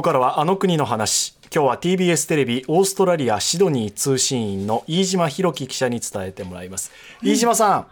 [0.00, 1.36] こからはあの国の話。
[1.54, 6.90] 今日は TBS テレビオーストラリアシドニー通信員の飯島弘樹記者に伝えてもらいます、
[7.22, 7.86] 飯島さん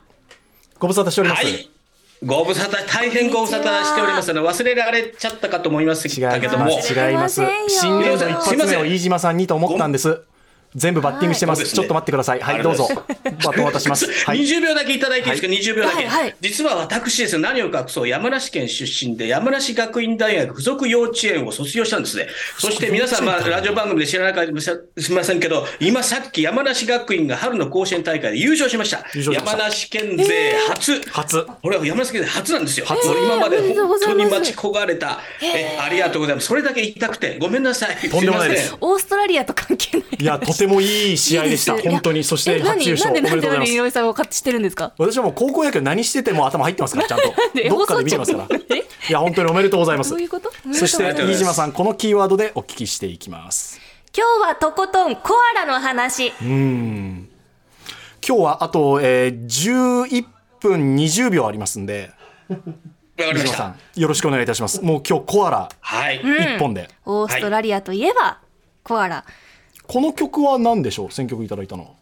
[0.78, 1.70] ご無沙汰しております、はい。
[2.24, 4.32] ご無沙汰、大変ご無沙汰しております。
[4.32, 6.70] の忘れられちゃったかと思いますけども。
[6.70, 7.42] 違います。
[7.68, 10.22] 新年度一発目を飯島さんにと思ったんです。
[10.74, 11.62] 全部バッティングしてます。
[11.62, 12.40] はい、ちょっと待ってください。
[12.40, 12.88] はい、どうぞ。
[13.44, 14.06] バトン渡します。
[14.26, 16.06] はい、20秒だけいただいていいですか、はい、20秒だけ。
[16.06, 22.28] はい、実は私ですね、何を隠そう、山梨県出身で、山梨学院大学附属幼稚園を卒業したんですね。
[22.58, 28.98] そして皆さん、まあ、ラジオ番組で知らなかったかすみませんけど、今さっき山梨学院が春の甲子園大会で優勝しました。
[28.98, 30.92] した山梨県勢初。
[30.92, 31.46] えー、初。
[31.62, 32.86] これは山梨県勢初なんですよ。
[32.86, 33.06] 初。
[33.06, 35.20] 今まで本当に待ち焦がれた。
[35.40, 36.48] えー、ありがとうございます。
[36.48, 38.08] それだけ言いたくて、ごめんなさい。
[38.08, 38.76] とんでもないです。
[38.80, 40.06] オーストラリアと関係ない。
[40.20, 41.76] いや、とてもいい試合合でした。
[41.78, 42.22] 本当に。
[42.24, 43.14] そして初優勝。
[43.14, 44.92] なんでなんでなんで井上さん分してるんですか？
[44.98, 47.34] 私はもう高校野球何してても頭入ってますから、ちゃんと。
[47.68, 48.56] どっかで見てますから。
[48.56, 50.10] いや、本当におめでとうございます。
[50.10, 53.80] そして、飯島さん、このキーワードでお聞きしていきます。
[54.16, 56.32] 今日はとことんコアラの話。
[56.42, 57.28] うん。
[58.26, 60.24] 今日はあと、えー、11
[60.60, 62.10] 分20秒ありますんで。
[63.16, 64.82] 飯島さん、よろしくお願いいたします。
[64.82, 68.38] もう今日コアラ、はい、一本で、オーストラリアといえば、
[68.84, 69.24] コアラ。
[69.88, 71.10] この曲は何でしょう？
[71.10, 71.96] 選曲いただいたの。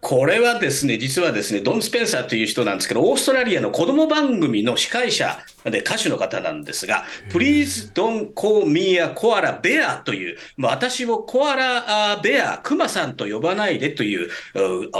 [0.00, 14.30] これはですね、実はですね、ドン・スペンサーという人なんですけど、オーストラリアの子供番組の司会者で歌手の方なんですが、Please don't call me a koala bear という、私をコアラベア、クマさんと呼ばないでという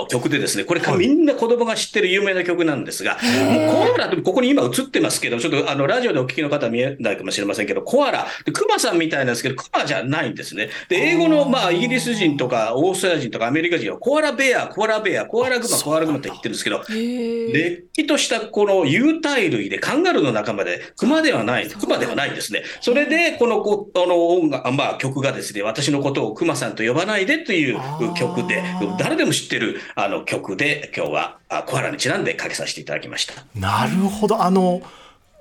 [0.09, 10.69] 曲でですね、これみんな子供が知ってる有名な曲なんですが、もうコアラ、ここに今映ってますけど、ちょっとあのラジオでお聞きの方は見えないかもしれませんけど、コアラ、クマさんみたいなんですけど、クマじゃないんですね。
[10.89, 22.63] で、英語のまあイギリス人とかオーストラリア人とかアメリカ人はコアラベア、コアララベア、コアラグマ、コアラグマって言ってるんですけど、れっきとしたこの有袋類でカンガルーの仲間で、クマではない、クマではないんですね。
[22.81, 27.79] それで、このこあの音楽、まあ、曲がですね、私のことをクマさんと呼ばないでという
[28.15, 28.63] 曲で、
[28.99, 33.35] 誰でも知ってるあの曲で、今日はコアラにちなんでかけさせていただきました。
[33.55, 34.43] なるほど。
[34.43, 34.83] あの、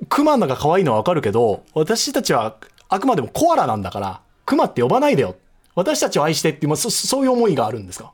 [0.08, 2.56] クマのが可愛いのはわかるけど、私たちは
[2.88, 5.36] あくまでもコアラなんだから、クマって呼ばないでよ。
[5.76, 8.12] 私たちを愛してっていう、そそういう思いがあるんですか？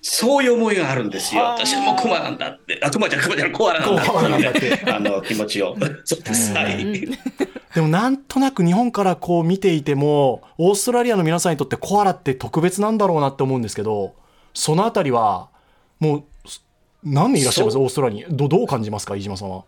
[0.00, 1.42] そういう思いがあるんですよ。
[1.42, 2.78] 私はもうクマなんだって。
[2.82, 4.80] あ、クマじゃクマじゃコアラなんだって。
[4.90, 5.76] あの、気持ちを。
[6.04, 6.52] そうです。
[6.52, 7.08] はい。
[7.74, 14.14] でもなんとなく日本からこう見ていても、オーストラリアの皆さんにとってコアラって特別なんだろうなって思うんですけど、
[14.54, 15.48] そのあたりは、
[15.98, 16.24] もう、
[17.04, 17.78] 何年いらっしゃいます？
[17.78, 18.36] オーストラリアに。
[18.36, 19.56] どどう感じますか飯島さんは？
[19.56, 19.64] わ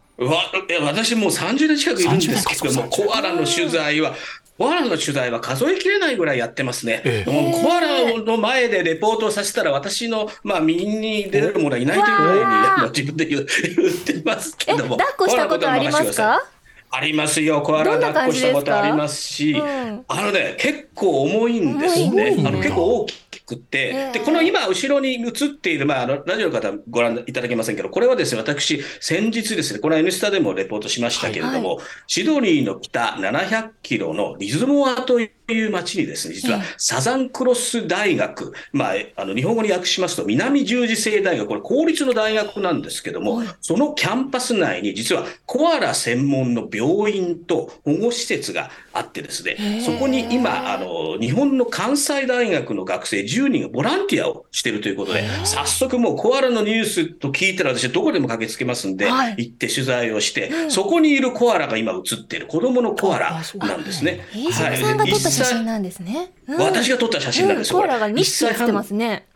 [0.83, 4.15] 私もう30年近くいるんですけども、コアラの取材は
[4.59, 7.01] コアラの取材は数えきれないぐらいやってますね。
[7.05, 7.31] ええ、
[7.63, 14.97] コアラの前でレポートをさせたら、私の、まあ、右に出る者はいないというぐらいに、自分で言ってますけども。
[14.97, 16.43] 抱っこしたことありますか？
[16.91, 17.61] ありますよ。
[17.61, 22.35] コアラ抱っこしたことありますし、うん、あのね、結構重いんですね。
[22.39, 23.15] あの結構大き
[23.49, 64.27] くて、で、この今、後ろに映っている、まあ、あの、ラジオの方ご覧いただけませんけど、これはですね、私、先日ですね、これは N スタでもレポートしましたけれども、はい、シドニーの北700キロのリズモアといういう町にですね、実はサザンクロス大学、まあ、あの日本語に訳しますと南十字星大学、これ公立の大学なんですけども、そのキャンパス内に実はコアラ専門の病院と保護施設があってですね、そこに今、あの、日本の関西大学の学生10人がボランティアをしているということで、早速もうコアラのニュースと聞いたら私どこでも駆けつけますんで、はい、行って取材をして、そこにいるコアラが今映っている子供のコアラなんですね。
[64.53, 65.38] はい。
[65.39, 66.33] 写真なんですね。
[66.47, 67.73] 私が撮った写真なんです。
[67.73, 69.27] コアラが2匹写ってますね。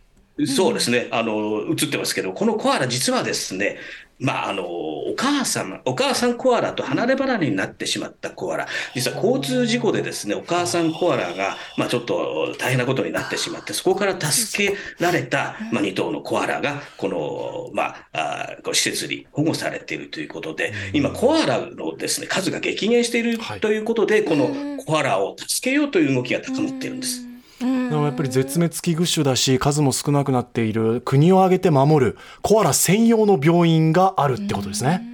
[0.46, 1.08] そうですね。
[1.10, 3.76] あの、映ってますけど、このコアラ実はですね、
[4.22, 8.68] まあ、あの、お母様、お母さんコアラと離れ離れになってしまったコアラ。
[8.94, 27.31] 実は交通事故でですね、お母さんコアラが、まあ、ちょっと大変なことになってしまって、そこから助けられた、まあ、2頭のコアラが、この、まあ、あ施設に保護されているということで、今、コアラのですね、数が激減しているということで、このコアラを助けようという動きが高まっているんです。
[27.62, 31.00] でもやっぱり絶滅危惧種だし数も少なくなっている。
[31.04, 32.18] 国を挙げて守る。
[32.42, 35.11] コアラ専用の病院があるってことですね。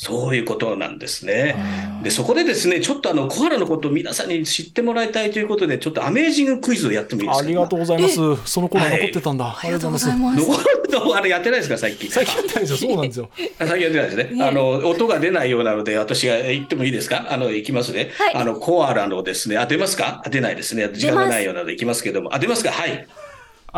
[0.00, 1.56] そういうことなんですね。
[2.04, 8.14] で、そこでですね、ちょっとあの、コアラのことを皆さんに知ってもらいたいということで、ちょっとアメージングクイズをやってもいいですかありがとうございます。
[8.44, 9.44] その頃残ってたんだ。
[9.44, 10.38] はい、ありがとうございます。
[10.38, 12.08] 残るのあれやってないですか、最近。
[12.08, 12.76] 最近やってないですよ。
[12.78, 13.28] そうなんですよ。
[13.58, 14.44] 最近やってないですね。
[14.44, 17.26] あの、音が出ないようなので、私が言ってもいいですか？
[17.30, 18.12] あの、いきますね。
[18.16, 20.22] はい、あの、コアラのですね、あ、出ますか？
[20.30, 20.88] 出ないですね。
[20.92, 22.32] 時間がないようなのでいきますけども。
[22.32, 22.70] あ、出ますか？
[22.70, 22.90] はい。
[22.90, 23.06] ありが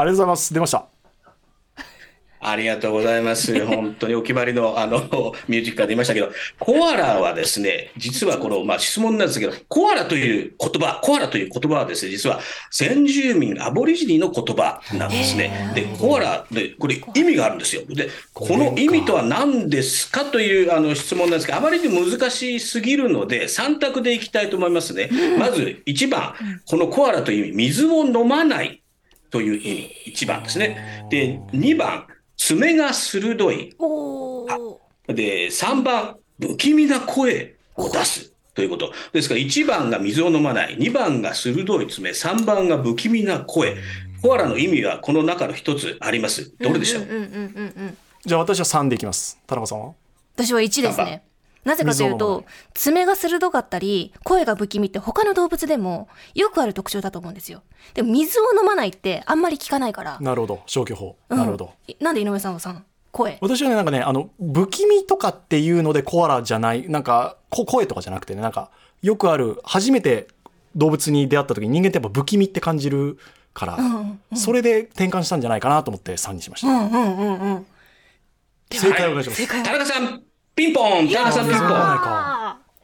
[0.03, 0.53] とうございます。
[0.53, 0.90] 出ました。
[2.41, 3.53] ありがとうございます。
[3.67, 4.99] 本当にお決まりのあの
[5.47, 12.41] ミュージックが出ましたけど、コアラはですね、実はこの、まあ、質問なんですけど、コアラという言葉、コアラという言葉はですね、実は
[12.71, 15.73] 先住民、アボリジニの言葉なんですね。
[15.75, 17.83] で、コアラで、これ意味があるんですよ。
[17.89, 25.11] で、この意味とは何ですかというあの質問なんですが、あまりに難しすぎるので、3択でいきたいと思いますね。
[25.39, 26.35] まず1番、
[26.67, 28.83] このコアラという意味、水を飲まない
[29.31, 31.07] という意味、1番ですね。
[31.11, 32.07] で、2番、
[32.43, 33.77] 爪が鋭い。
[35.07, 38.33] で、3番、不気味な声を出す。
[38.55, 38.93] ということ。
[39.13, 43.77] ですから、1番が水を飲まない、2番が鋭い爪、3番が不気味な声。
[44.23, 46.51] コアラの意味はこの中の一つあります。
[46.59, 47.05] どれでしょう、
[48.25, 49.95] じゃあ私は3でいきます田中さんは？
[50.35, 51.23] 私は1ですね。
[51.65, 57.63] なぜかというと、爪が鋭かったり、声が不気味って他の動物でもよくある特徴だと思うんですよ。
[57.95, 60.19] でも水を飲まないってあんまり聞かないから。
[60.21, 60.63] なるほど。
[60.67, 61.39] 消去法、うん。
[61.39, 61.73] なるほど。
[62.01, 63.39] なんで井上さんはさん、声？
[63.41, 68.71] 私はねなんかねあの不気味とかっていうのでコアラじゃないなんかこ声とかじゃなくてねなんか
[69.03, 70.29] よくある初めて
[70.77, 73.19] 動物に出会った時に人間ってやっぱ不気味って感じる
[73.53, 73.79] から、
[74.37, 77.67] それで転換したんじゃないかなと思って3にしました、うんうんうんうん。
[78.71, 80.23] 正解お願いします、正解田中さん、
[80.61, 81.09] ピンポン。
[81.09, 81.71] 田中さんピンポン。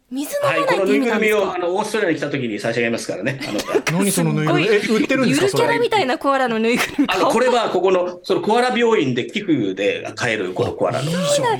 [0.09, 3.39] 水飲まないはい、このぬいぐるみをあのオーストラリアに来た時に差し上げますからね。
[3.45, 4.65] あの何そのぬいぐるみ？
[4.67, 5.49] え売ってるんですか？
[5.49, 7.05] それゆるキャラみたいなコアラのぬいぐるみ。
[7.09, 11.11] あの、これはここの、そのコアラ病院で寄付で買えるこのコアラの、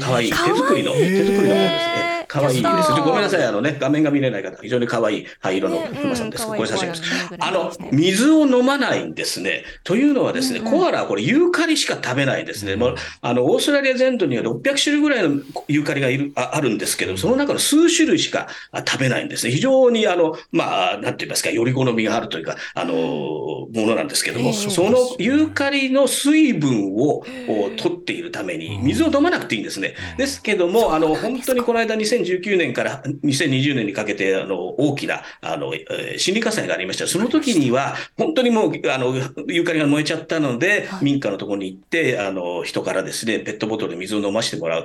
[0.01, 2.16] かわいい、手作りの、手作りのものですね。
[2.37, 2.91] かわいいです。
[2.93, 5.17] ごめんなさい、あのね、画面が見れない方、非常にかわい。
[5.17, 6.47] い灰色のねクマさんです。
[6.47, 7.03] うんこれ差し上げます。
[7.39, 9.65] あの水を飲まないんですね。
[9.85, 12.77] というのはですね、コアラはこれユーカリしか食べないですね。
[12.77, 19.53] もう、あの、オーストラリア全土には600種類ぐらいのユーカリがいる、ああるんですけど、その中の数種類しかあ食べないんですね。
[19.53, 29.95] 非常に、あの、まあ、なんて言いますか、より好みがあるというか、あの、ものなんですけども、そのユーカリの水分をお取っているために、水を飲まなくていいんですね。
[30.17, 37.07] ですけども、あの、本当にこの間2019年から2020年にかけて、あの、大きな、あの、えー森林火災がありました。
[37.07, 44.85] その時には、本当にもう、あの、ユーカリが燃えちゃったので、民家のところに行って、あの、人からですね、ペットボトルで水を飲ませてもらう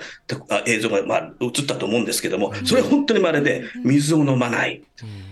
[0.67, 4.83] 映像が、まあ、映ったと思うんですけども、それは本当に稀で、水を飲まない、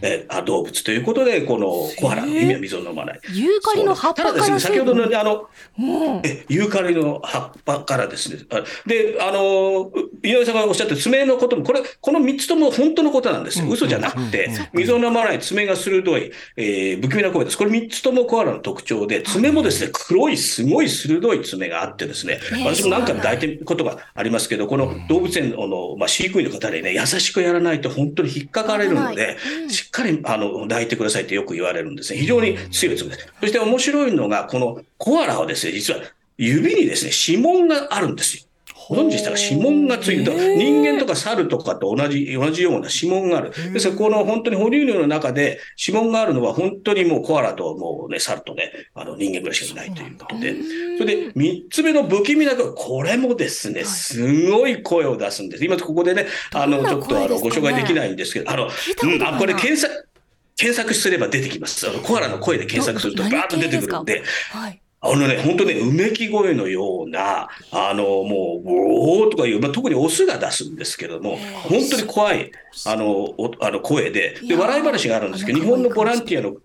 [0.01, 1.68] えーあ動物ということで、この
[2.00, 3.19] コアラの意味は水を飲まない。
[3.33, 5.48] ユーカリの葉っぱからただですね、先ほどの、あの、
[5.80, 6.21] うん。
[6.24, 8.39] えユーカリの葉っぱからですね。
[8.51, 9.92] あで、あの、
[10.24, 13.68] 井上さんがおっしゃった爪のことも、これ、この3つとも本当のことなんですよ。
[13.69, 17.57] 嘘じゃなくて、水を飲まない、爪が鋭い、えー不気味な声です。
[17.57, 32.19] これ3つともコアラの特徴で、爪もですね、黒い、すごい鋭い爪があってですね、私も何回も抱いてることがありますけど、この動物園のまあ、飼育員の方にね、優しくやらないと本当に引っかかれるので、しっかり、あの、抱いてくださいってよく言われるんですね。
[32.19, 33.27] 非常に強い爪です。
[33.41, 36.01] そして面白いのが、このコアラはですね、実は
[36.38, 38.44] 指にですね、指紋があるんですよ。
[38.89, 39.38] ご存知でしたか？
[39.38, 40.56] 指紋がついてる。
[40.57, 43.51] 人間とか猿とかと同じ、同じような指紋がある。
[43.71, 50.56] ですから、この本当に哺乳類の中で指紋があるのは本当にもうコアラともうね、猿とね、あの人間ぐらいしかいないということで。
[50.97, 55.63] それで、三つ目の不気味な声、これもですね、すごい声を出すんです。
[55.63, 58.65] 今ここでね、あの、ちょっとあの、ご紹介できないんですけど、あの、
[59.03, 60.09] うんあ、これ検索、
[60.57, 61.88] 検索すれば出てきます。
[61.88, 64.81] あの、コアラの声で検索するとバどーッと出てくるんで、はい。
[65.01, 72.51] あのね、本当ね、うめき声のような、あの、もう、おーとかいう、まあ、特にオスが出すんですけども、本当に怖い、
[72.86, 76.58] あの、おあの声で、で、笑い話があるんですけど、日本のボランティアの、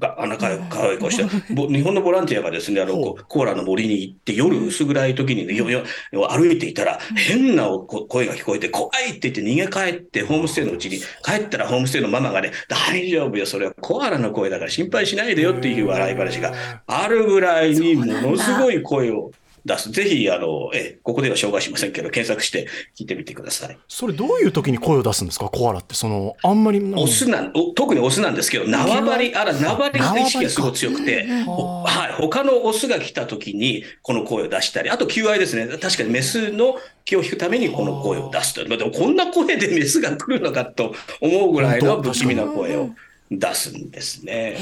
[0.00, 2.94] が、あの、かかわいい顔して、ぼ日本のボランティアがですね、あの、
[3.28, 13.74] コーラの森に行って、夜薄暗い時にね、よよ歩いていたら、変なおこ声が聞こえて、怖いって言って逃げ帰って、ホームステイのうちに、帰ったらホームステイのママがね、大丈夫よ、それは。
[13.80, 16.54] コアラの声だから心配しないでよっていう笑い話が
[16.86, 19.32] あるぐらいに、ものすごい声を
[19.64, 19.90] 出す。
[19.90, 22.66] ぜひ、あの、え、ここでは紹介しませんけど、検索して
[22.98, 23.78] 聞いてみてください。
[23.88, 25.48] それどういう時に声を出すんですか？
[25.48, 35.68] コアラってそのあんまりオスなん、お特にオスなんですけど、縄張り、あら、縄張り意識がすごい強くて、ほはい、他のオスが来た時にこの声を出したり、あと求愛ですね。
[35.78, 38.68] 確かにメスの気を引くためにこの声を出すと。
[38.68, 42.90] まあでもこんな声でメスが来るのかと思うぐらいの不気味な声を
[43.30, 44.56] 出すんですね。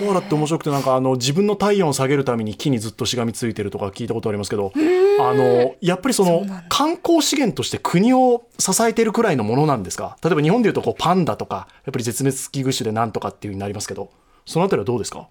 [0.00, 4.72] コアラって面白くてなんかあの自分の体温を下げるために木にずっとしがみついてるとか聞いたことありますけど
[5.20, 10.18] あのやっぱりその観光資源として国を支えているくらいのものなんですか？
[10.24, 14.10] 例えば日本でいうとこうパンダとかやっぱり絶滅危惧種でなんとかっていうふうになりますけど
[14.46, 15.28] そのあたりはどうですか？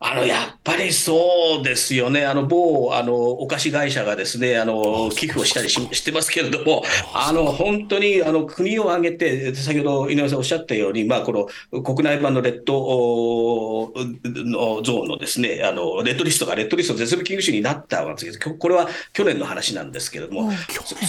[0.00, 2.24] あの、やっぱりそうですよね。
[2.24, 18.38] あの、某、あの、お菓子会社がですね、あの、寄付をしたりししてますけれども、あの、本当に、あの、国を挙げて、先ほど井上さんおっしゃったように、まあ、この、国内版のレッドのゾーンのですね、あの、レッドリストがレッドリスト絶滅危惧種になったわけです。
[18.38, 20.52] けど、これは去年の話なんですけれども、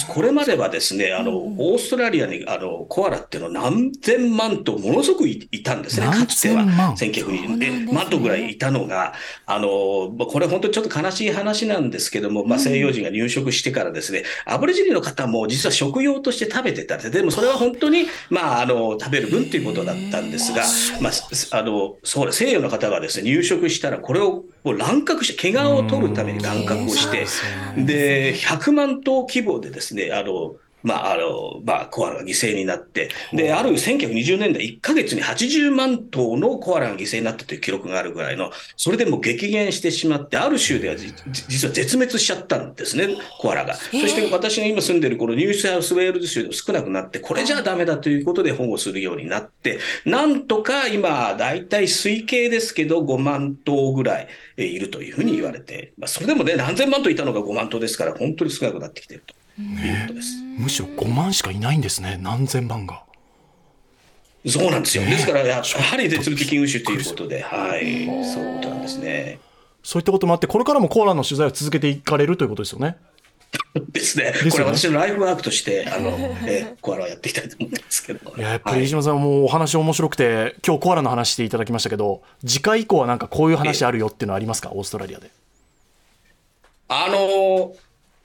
[0.08, 6.64] これまではですね、あの、オーストラリアに、あの、コアラっていうのは何千万とものすごくいたんですね、かつては。
[6.98, 9.14] 1920年、万頭ぐらいいたのが、
[9.46, 20.64] あの、これ本当にちょっと悲しい話なんですけども、まあ、西洋人が入植してからですね、アボリジニの方も実は食用として食べてたで、でもそれは本当に、まあ、あの、食べる分ということだったんですが、
[21.00, 27.26] まあ、あの、そう西洋の方がですね、入植したら、これをもう乱獲して、怪我を取るために乱獲をして、
[27.76, 43.08] で、100万頭規模でですね、あの、まあ、あの、まあ、コアラが犠牲になって、で、ある1920年代1ヶ月に80万頭のコアラが犠牲になったという記録があるぐらいの、それでも激減してしまって、ある州では実は絶滅しちゃったんですね、
[43.40, 43.74] コアラが。
[43.74, 59.34] そして私が今住んでるこのニューサウスウェールズ州でも少なくなって、これじゃダメだということで保護するようになって、なんとか今、だいたい推計ですけど、5万頭ぐらいいるというふうに言われて、まあ、それでもね、何千万頭いたのが5万頭ですから、本当に少なくなってきていると。
[59.60, 60.36] いうことです。
[60.58, 63.02] むしろ5万しかいないんですね、何千万が。
[64.46, 65.04] そうなんですよ。
[65.04, 69.38] ですから、やはり絶滅危惧種ということで、はい、そうなんですね。
[69.82, 72.96] そういったこともあって、これからもコーラの取材を続けていかれるということですよね。
[73.92, 74.32] ですね。
[74.50, 78.34] これ私のライフワークとして、 あの、えコアラをやっていきたいと思ってますけど。
[78.36, 85.30] やっぱり飯島さんもお話面白くて、今日コアラの話していただきましたけど、次回以降はなんかこういう話あるよっていうのはありますか、オーストラリアで。
[86.88, 87.74] あの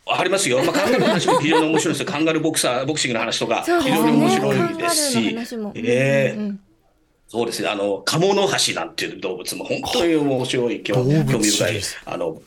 [0.08, 0.64] ありますよ。
[0.64, 2.12] まあ、カンガルーの話も非常に面白いですよ。
[2.12, 5.36] カンガルーボクサー、ボクシングの話とか、非常に面白いですし、
[5.76, 6.52] ええ
[7.28, 7.70] そうですね。
[7.70, 12.40] あの、カモノハシなんていう動物も本当に面白い、興味深い、あの、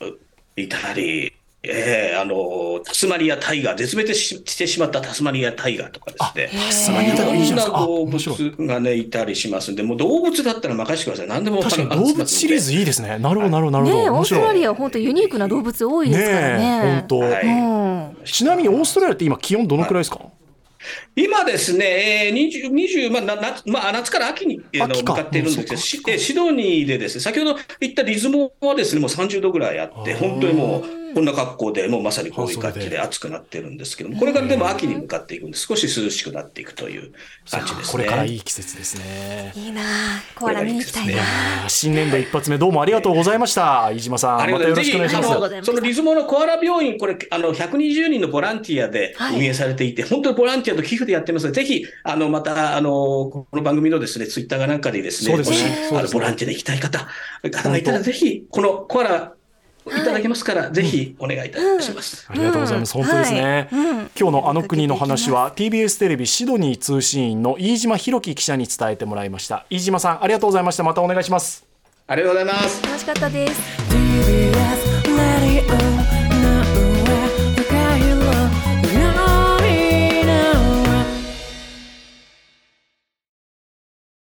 [0.56, 1.32] いたり、
[1.64, 6.66] ええー、あの、タスマニアタイガー、絶滅してしまったタスマニアタイガーとかですね。
[6.66, 11.28] タスマニアタイガーいろんな動物がね、いたりしますんで、もう動物だったら任せてください。
[11.28, 13.18] 何でも確かに動物シリーズいいですね。
[13.18, 14.02] なるほど、なるほど、なるほど。
[14.04, 17.02] ねオーストラリアは本当ユニークな動物多いですからね。
[17.08, 20.28] 本当、はい、ちなみにオーストラリアって今気温どのくらいですか、はい
[21.18, 37.12] 今ですね、20、20まあ夏まあ、夏から秋にあの向かっているんですけど、シドニーでですね、先ほど言ったリズモはですね、もう30度ぐらいあって、本当にもう、こんな格好で、もうまさにこういう感じで暑くなってるんですけども、これからでも秋に向かっていくんで、少し涼しくなっていくという
[37.50, 37.92] 感じですね。
[37.92, 39.52] これからいい季節ですね。
[39.56, 39.82] いいな
[40.34, 41.22] コアラ見に行きたいな。
[41.68, 43.90] 新年度一発目、どうもありがとうございました。
[43.92, 45.62] 飯島さん、またよろしくお願いします。
[45.62, 55.52] そのリズモのコアラ病院、これ、あの、120人のボランティアで運営されていて、本当にボランティアと寄付でやってますので、ぜひ、あの、また、あの、この番組のですね、ツイッターがなんかでですね、もし、
[55.90, 57.08] あの、ボランティアで行きたい方、
[57.50, 59.32] 方がいたら、ぜひ、このコアラ
[59.86, 62.92] いただけますから、ぜひお願いいたします、ありがとうございます。
[62.92, 63.68] 本当ですね。
[63.70, 69.66] 今日のあの国の話は TBS テレビシドニー通信員の飯島弘樹記者に伝えてもらいました。
[69.70, 70.82] 飯島さん、ありがとうございました。
[70.82, 71.64] またお願いします。
[72.06, 72.82] ありがとうございます。
[72.82, 74.87] 楽しかったです。